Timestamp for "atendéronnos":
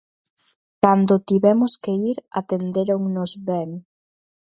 2.39-3.31